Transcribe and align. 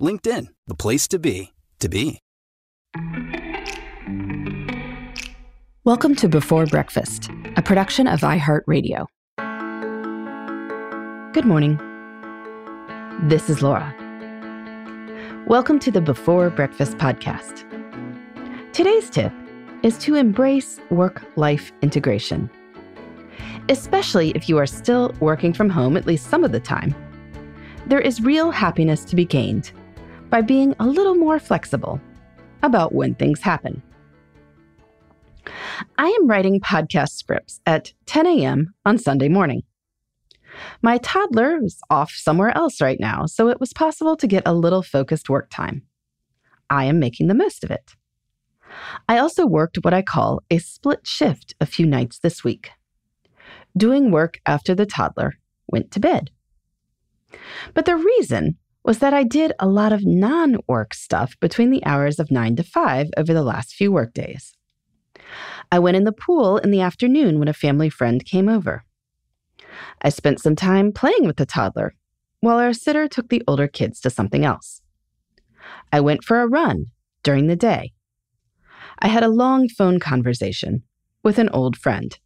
LinkedIn, 0.00 0.46
the 0.66 0.74
place 0.74 1.06
to 1.08 1.18
be, 1.18 1.52
to 1.78 1.88
be. 1.88 2.20
Welcome 5.84 6.14
to 6.16 6.28
Before 6.28 6.64
Breakfast, 6.64 7.28
a 7.56 7.62
production 7.62 8.06
of 8.06 8.20
iHeartRadio. 8.20 9.06
Good 11.34 11.44
morning. 11.44 11.78
This 13.24 13.50
is 13.50 13.62
Laura. 13.62 13.94
Welcome 15.46 15.78
to 15.80 15.90
the 15.90 16.00
Before 16.00 16.48
Breakfast 16.48 16.96
podcast. 16.96 17.66
Today's 18.72 19.10
tip 19.10 19.32
is 19.82 19.98
to 19.98 20.14
embrace 20.14 20.80
work 20.90 21.22
life 21.36 21.72
integration, 21.82 22.48
especially 23.68 24.30
if 24.30 24.48
you 24.48 24.56
are 24.56 24.66
still 24.66 25.14
working 25.20 25.52
from 25.52 25.68
home 25.68 25.98
at 25.98 26.06
least 26.06 26.30
some 26.30 26.42
of 26.42 26.52
the 26.52 26.60
time. 26.60 26.94
There 27.86 28.00
is 28.00 28.22
real 28.22 28.50
happiness 28.50 29.04
to 29.04 29.16
be 29.16 29.26
gained 29.26 29.72
by 30.30 30.40
being 30.40 30.74
a 30.78 30.86
little 30.86 31.16
more 31.16 31.38
flexible 31.38 32.00
about 32.62 32.94
when 32.94 33.14
things 33.14 33.40
happen. 33.40 33.82
I 35.98 36.06
am 36.06 36.26
writing 36.26 36.60
podcast 36.60 37.10
scripts 37.10 37.60
at 37.66 37.92
10 38.06 38.26
a.m. 38.26 38.74
on 38.84 38.98
Sunday 38.98 39.28
morning. 39.28 39.62
My 40.82 40.98
toddler 40.98 41.58
is 41.62 41.80
off 41.90 42.12
somewhere 42.12 42.56
else 42.56 42.80
right 42.80 42.98
now, 43.00 43.26
so 43.26 43.48
it 43.48 43.60
was 43.60 43.72
possible 43.72 44.16
to 44.16 44.26
get 44.26 44.42
a 44.46 44.54
little 44.54 44.82
focused 44.82 45.28
work 45.28 45.48
time. 45.50 45.82
I 46.68 46.84
am 46.84 46.98
making 46.98 47.26
the 47.28 47.34
most 47.34 47.64
of 47.64 47.70
it. 47.70 47.94
I 49.08 49.18
also 49.18 49.46
worked 49.46 49.78
what 49.82 49.94
I 49.94 50.02
call 50.02 50.42
a 50.50 50.58
split 50.58 51.06
shift 51.06 51.54
a 51.60 51.66
few 51.66 51.86
nights 51.86 52.18
this 52.18 52.44
week. 52.44 52.70
Doing 53.76 54.10
work 54.10 54.40
after 54.46 54.74
the 54.74 54.86
toddler 54.86 55.34
went 55.66 55.90
to 55.92 56.00
bed. 56.00 56.30
But 57.74 57.84
the 57.84 57.96
reason 57.96 58.58
was 58.84 58.98
that 58.98 59.14
I 59.14 59.24
did 59.24 59.52
a 59.58 59.68
lot 59.68 59.92
of 59.92 60.04
non 60.04 60.56
work 60.66 60.94
stuff 60.94 61.38
between 61.40 61.70
the 61.70 61.84
hours 61.84 62.18
of 62.18 62.30
9 62.30 62.56
to 62.56 62.62
5 62.62 63.10
over 63.16 63.32
the 63.32 63.42
last 63.42 63.74
few 63.74 63.92
workdays. 63.92 64.54
I 65.70 65.78
went 65.78 65.96
in 65.96 66.04
the 66.04 66.12
pool 66.12 66.58
in 66.58 66.70
the 66.70 66.80
afternoon 66.80 67.38
when 67.38 67.48
a 67.48 67.52
family 67.52 67.90
friend 67.90 68.24
came 68.24 68.48
over. 68.48 68.84
I 70.02 70.08
spent 70.08 70.40
some 70.40 70.56
time 70.56 70.92
playing 70.92 71.26
with 71.26 71.36
the 71.36 71.46
toddler 71.46 71.94
while 72.40 72.58
our 72.58 72.72
sitter 72.72 73.06
took 73.06 73.28
the 73.28 73.42
older 73.46 73.68
kids 73.68 74.00
to 74.00 74.10
something 74.10 74.44
else. 74.44 74.82
I 75.92 76.00
went 76.00 76.24
for 76.24 76.40
a 76.40 76.48
run 76.48 76.86
during 77.22 77.46
the 77.46 77.56
day. 77.56 77.92
I 78.98 79.08
had 79.08 79.22
a 79.22 79.28
long 79.28 79.68
phone 79.68 80.00
conversation 80.00 80.82
with 81.22 81.38
an 81.38 81.48
old 81.50 81.76
friend. 81.76 82.18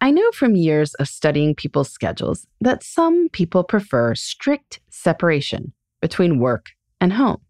I 0.00 0.10
know 0.10 0.30
from 0.32 0.56
years 0.56 0.94
of 0.94 1.08
studying 1.08 1.54
people's 1.54 1.90
schedules 1.90 2.46
that 2.60 2.82
some 2.82 3.28
people 3.30 3.64
prefer 3.64 4.14
strict 4.14 4.80
separation 4.90 5.72
between 6.00 6.38
work 6.38 6.70
and 7.00 7.12
home. 7.12 7.40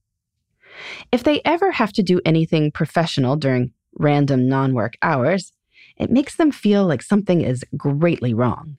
If 1.12 1.24
they 1.24 1.40
ever 1.44 1.70
have 1.72 1.92
to 1.94 2.02
do 2.02 2.20
anything 2.24 2.70
professional 2.72 3.36
during 3.36 3.72
random 3.98 4.48
non 4.48 4.74
work 4.74 4.94
hours, 5.02 5.52
it 5.96 6.10
makes 6.10 6.36
them 6.36 6.50
feel 6.50 6.86
like 6.86 7.02
something 7.02 7.40
is 7.40 7.64
greatly 7.76 8.34
wrong. 8.34 8.76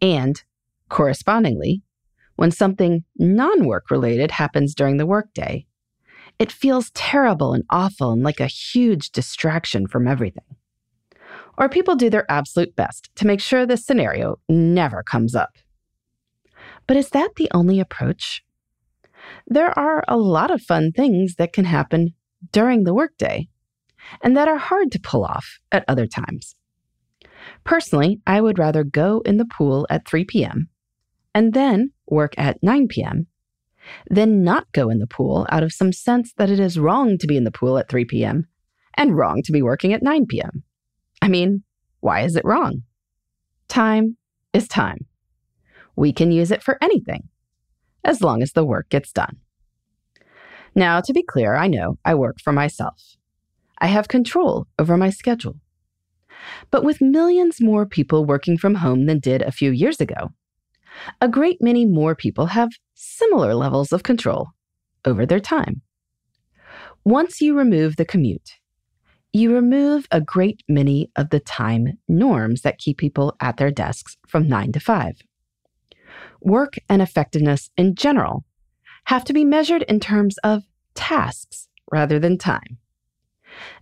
And, 0.00 0.42
correspondingly, 0.88 1.82
when 2.36 2.50
something 2.50 3.04
non 3.18 3.66
work 3.66 3.90
related 3.90 4.30
happens 4.30 4.74
during 4.74 4.96
the 4.96 5.06
workday, 5.06 5.66
it 6.38 6.50
feels 6.50 6.90
terrible 6.92 7.52
and 7.52 7.64
awful 7.68 8.12
and 8.12 8.22
like 8.22 8.40
a 8.40 8.46
huge 8.46 9.10
distraction 9.10 9.86
from 9.86 10.08
everything. 10.08 10.56
Or 11.60 11.68
people 11.68 11.94
do 11.94 12.08
their 12.08 12.28
absolute 12.30 12.74
best 12.74 13.10
to 13.16 13.26
make 13.26 13.40
sure 13.40 13.66
this 13.66 13.84
scenario 13.84 14.36
never 14.48 15.02
comes 15.02 15.34
up. 15.34 15.58
But 16.86 16.96
is 16.96 17.10
that 17.10 17.32
the 17.36 17.50
only 17.52 17.78
approach? 17.78 18.42
There 19.46 19.78
are 19.78 20.02
a 20.08 20.16
lot 20.16 20.50
of 20.50 20.62
fun 20.62 20.90
things 20.90 21.34
that 21.34 21.52
can 21.52 21.66
happen 21.66 22.14
during 22.50 22.84
the 22.84 22.94
workday 22.94 23.48
and 24.22 24.34
that 24.38 24.48
are 24.48 24.56
hard 24.56 24.90
to 24.92 24.98
pull 24.98 25.22
off 25.22 25.58
at 25.70 25.84
other 25.86 26.06
times. 26.06 26.56
Personally, 27.62 28.22
I 28.26 28.40
would 28.40 28.58
rather 28.58 28.82
go 28.82 29.20
in 29.26 29.36
the 29.36 29.44
pool 29.44 29.86
at 29.90 30.08
3 30.08 30.24
p.m. 30.24 30.70
and 31.34 31.52
then 31.52 31.92
work 32.06 32.32
at 32.38 32.62
9 32.62 32.88
p.m. 32.88 33.26
than 34.08 34.42
not 34.42 34.72
go 34.72 34.88
in 34.88 34.98
the 34.98 35.06
pool 35.06 35.46
out 35.50 35.62
of 35.62 35.74
some 35.74 35.92
sense 35.92 36.32
that 36.38 36.48
it 36.48 36.58
is 36.58 36.78
wrong 36.78 37.18
to 37.18 37.26
be 37.26 37.36
in 37.36 37.44
the 37.44 37.50
pool 37.50 37.76
at 37.76 37.90
3 37.90 38.06
p.m. 38.06 38.46
and 38.94 39.14
wrong 39.14 39.42
to 39.42 39.52
be 39.52 39.60
working 39.60 39.92
at 39.92 40.02
9 40.02 40.24
p.m. 40.26 40.64
I 41.22 41.28
mean, 41.28 41.62
why 42.00 42.20
is 42.20 42.36
it 42.36 42.44
wrong? 42.44 42.82
Time 43.68 44.16
is 44.52 44.66
time. 44.66 45.06
We 45.96 46.12
can 46.12 46.32
use 46.32 46.50
it 46.50 46.62
for 46.62 46.78
anything, 46.80 47.28
as 48.04 48.22
long 48.22 48.42
as 48.42 48.52
the 48.52 48.64
work 48.64 48.88
gets 48.88 49.12
done. 49.12 49.36
Now, 50.74 51.00
to 51.00 51.12
be 51.12 51.22
clear, 51.22 51.56
I 51.56 51.66
know 51.66 51.98
I 52.04 52.14
work 52.14 52.40
for 52.42 52.52
myself. 52.52 53.16
I 53.78 53.88
have 53.88 54.08
control 54.08 54.66
over 54.78 54.96
my 54.96 55.10
schedule. 55.10 55.56
But 56.70 56.84
with 56.84 57.00
millions 57.00 57.60
more 57.60 57.86
people 57.86 58.24
working 58.24 58.56
from 58.56 58.76
home 58.76 59.06
than 59.06 59.18
did 59.18 59.42
a 59.42 59.52
few 59.52 59.70
years 59.70 60.00
ago, 60.00 60.30
a 61.20 61.28
great 61.28 61.58
many 61.60 61.84
more 61.84 62.14
people 62.14 62.46
have 62.46 62.70
similar 62.94 63.54
levels 63.54 63.92
of 63.92 64.02
control 64.02 64.48
over 65.04 65.26
their 65.26 65.40
time. 65.40 65.82
Once 67.04 67.40
you 67.40 67.56
remove 67.56 67.96
the 67.96 68.04
commute, 68.04 68.52
you 69.32 69.54
remove 69.54 70.06
a 70.10 70.20
great 70.20 70.62
many 70.68 71.10
of 71.16 71.30
the 71.30 71.40
time 71.40 71.98
norms 72.08 72.62
that 72.62 72.78
keep 72.78 72.98
people 72.98 73.36
at 73.40 73.56
their 73.56 73.70
desks 73.70 74.16
from 74.26 74.48
9 74.48 74.72
to 74.72 74.80
5. 74.80 75.14
Work 76.40 76.74
and 76.88 77.00
effectiveness 77.00 77.70
in 77.76 77.94
general 77.94 78.44
have 79.04 79.24
to 79.24 79.32
be 79.32 79.44
measured 79.44 79.82
in 79.82 80.00
terms 80.00 80.36
of 80.38 80.64
tasks 80.94 81.68
rather 81.90 82.18
than 82.18 82.38
time. 82.38 82.78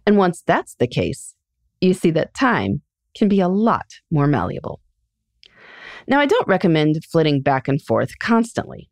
And 0.07 0.17
once 0.17 0.43
that's 0.47 0.75
the 0.75 0.87
case, 0.87 1.35
you 1.81 1.95
see 1.95 2.11
that 2.13 2.35
time 2.35 2.83
can 3.17 3.29
be 3.29 3.41
a 3.41 3.49
lot 3.49 3.87
more 4.11 4.27
malleable. 4.27 4.81
Now, 6.07 6.21
I 6.21 6.27
don't 6.27 6.49
recommend 6.49 7.05
flitting 7.05 7.43
back 7.43 7.69
and 7.69 7.81
forth 7.81 8.19
constantly. 8.19 8.89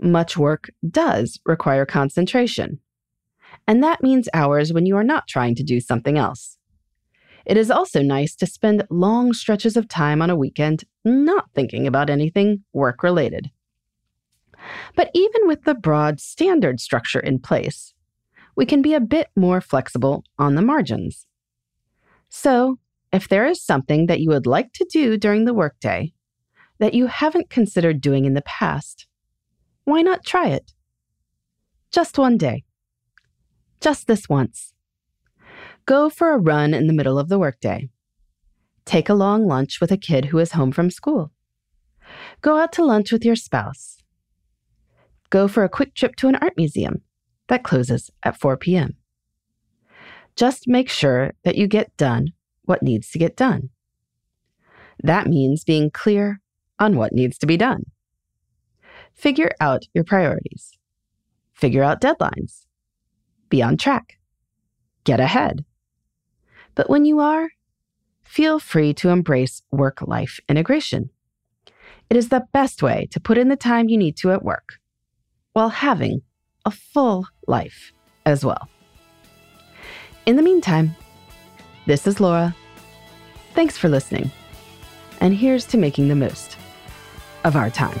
Much 0.00 0.36
work 0.36 0.70
does 0.90 1.40
require 1.46 1.86
concentration, 1.86 2.80
and 3.66 3.82
that 3.82 4.02
means 4.02 4.28
hours 4.34 4.72
when 4.72 4.86
you 4.86 4.96
are 4.96 5.04
not 5.04 5.28
trying 5.28 5.54
to 5.56 5.62
do 5.62 5.80
something 5.80 6.18
else. 6.18 6.58
It 7.46 7.56
is 7.56 7.70
also 7.70 8.02
nice 8.02 8.34
to 8.36 8.46
spend 8.46 8.86
long 8.90 9.32
stretches 9.32 9.76
of 9.76 9.88
time 9.88 10.22
on 10.22 10.30
a 10.30 10.36
weekend 10.36 10.84
not 11.04 11.50
thinking 11.54 11.86
about 11.86 12.08
anything 12.08 12.64
work 12.72 13.02
related. 13.02 13.50
But 14.96 15.10
even 15.14 15.46
with 15.46 15.64
the 15.64 15.74
broad 15.74 16.20
standard 16.20 16.80
structure 16.80 17.20
in 17.20 17.38
place, 17.38 17.92
we 18.56 18.64
can 18.64 18.82
be 18.82 18.94
a 18.94 19.00
bit 19.00 19.28
more 19.36 19.60
flexible 19.60 20.24
on 20.38 20.54
the 20.54 20.62
margins. 20.62 21.26
So, 22.28 22.78
if 23.12 23.28
there 23.28 23.46
is 23.46 23.62
something 23.62 24.06
that 24.06 24.20
you 24.20 24.30
would 24.30 24.46
like 24.46 24.72
to 24.74 24.86
do 24.90 25.16
during 25.16 25.44
the 25.44 25.54
workday 25.54 26.12
that 26.78 26.94
you 26.94 27.06
haven't 27.06 27.50
considered 27.50 28.00
doing 28.00 28.24
in 28.24 28.34
the 28.34 28.42
past, 28.42 29.06
why 29.84 30.02
not 30.02 30.24
try 30.24 30.48
it? 30.48 30.72
Just 31.92 32.18
one 32.18 32.36
day. 32.36 32.64
Just 33.80 34.06
this 34.06 34.28
once. 34.28 34.72
Go 35.86 36.08
for 36.08 36.32
a 36.32 36.38
run 36.38 36.72
in 36.72 36.86
the 36.86 36.92
middle 36.92 37.18
of 37.18 37.28
the 37.28 37.38
workday. 37.38 37.90
Take 38.84 39.08
a 39.08 39.14
long 39.14 39.46
lunch 39.46 39.80
with 39.80 39.92
a 39.92 39.96
kid 39.96 40.26
who 40.26 40.38
is 40.38 40.52
home 40.52 40.72
from 40.72 40.90
school. 40.90 41.32
Go 42.40 42.58
out 42.58 42.72
to 42.74 42.84
lunch 42.84 43.12
with 43.12 43.24
your 43.24 43.36
spouse. 43.36 44.02
Go 45.30 45.48
for 45.48 45.64
a 45.64 45.68
quick 45.68 45.94
trip 45.94 46.16
to 46.16 46.28
an 46.28 46.36
art 46.36 46.54
museum 46.56 47.02
that 47.48 47.64
closes 47.64 48.10
at 48.22 48.38
4 48.38 48.56
p.m. 48.56 48.96
Just 50.36 50.66
make 50.66 50.88
sure 50.88 51.32
that 51.44 51.56
you 51.56 51.66
get 51.66 51.96
done 51.96 52.28
what 52.64 52.82
needs 52.82 53.10
to 53.10 53.18
get 53.18 53.36
done. 53.36 53.70
That 55.02 55.26
means 55.26 55.64
being 55.64 55.90
clear 55.90 56.40
on 56.78 56.96
what 56.96 57.12
needs 57.12 57.38
to 57.38 57.46
be 57.46 57.56
done. 57.56 57.84
Figure 59.14 59.50
out 59.60 59.84
your 59.94 60.04
priorities. 60.04 60.72
Figure 61.52 61.82
out 61.82 62.00
deadlines. 62.00 62.63
Be 63.48 63.62
on 63.62 63.76
track. 63.76 64.18
Get 65.04 65.20
ahead. 65.20 65.64
But 66.74 66.90
when 66.90 67.04
you 67.04 67.20
are, 67.20 67.50
feel 68.22 68.58
free 68.58 68.94
to 68.94 69.10
embrace 69.10 69.62
work 69.70 70.02
life 70.02 70.40
integration. 70.48 71.10
It 72.10 72.16
is 72.16 72.28
the 72.28 72.46
best 72.52 72.82
way 72.82 73.08
to 73.12 73.20
put 73.20 73.38
in 73.38 73.48
the 73.48 73.56
time 73.56 73.88
you 73.88 73.96
need 73.96 74.16
to 74.18 74.32
at 74.32 74.42
work 74.42 74.74
while 75.52 75.68
having 75.68 76.22
a 76.64 76.70
full 76.70 77.26
life 77.46 77.92
as 78.26 78.44
well. 78.44 78.68
In 80.26 80.36
the 80.36 80.42
meantime, 80.42 80.96
this 81.86 82.06
is 82.06 82.20
Laura. 82.20 82.54
Thanks 83.54 83.76
for 83.76 83.88
listening. 83.88 84.30
And 85.20 85.34
here's 85.34 85.64
to 85.66 85.78
making 85.78 86.08
the 86.08 86.14
most 86.14 86.56
of 87.44 87.56
our 87.56 87.70
time. 87.70 88.00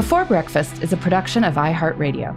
Before 0.00 0.24
Breakfast 0.24 0.82
is 0.82 0.94
a 0.94 0.96
production 0.96 1.44
of 1.44 1.56
iHeartRadio. 1.56 2.34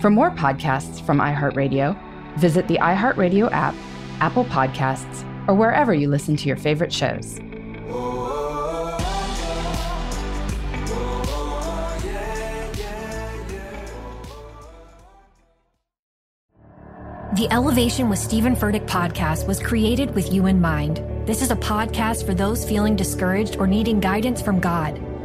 For 0.00 0.08
more 0.08 0.30
podcasts 0.30 1.04
from 1.04 1.18
iHeartRadio, 1.18 1.98
visit 2.38 2.68
the 2.68 2.76
iHeartRadio 2.76 3.50
app, 3.50 3.74
Apple 4.20 4.44
Podcasts, 4.44 5.26
or 5.48 5.54
wherever 5.56 5.92
you 5.92 6.08
listen 6.08 6.36
to 6.36 6.46
your 6.46 6.56
favorite 6.56 6.92
shows. 6.92 7.40
The 17.34 17.48
Elevation 17.50 18.08
with 18.08 18.20
Stephen 18.20 18.54
Furtick 18.54 18.86
podcast 18.86 19.48
was 19.48 19.58
created 19.58 20.14
with 20.14 20.32
you 20.32 20.46
in 20.46 20.60
mind. 20.60 21.02
This 21.26 21.42
is 21.42 21.50
a 21.50 21.56
podcast 21.56 22.24
for 22.24 22.34
those 22.34 22.64
feeling 22.64 22.94
discouraged 22.94 23.56
or 23.56 23.66
needing 23.66 23.98
guidance 23.98 24.40
from 24.40 24.60
God. 24.60 25.02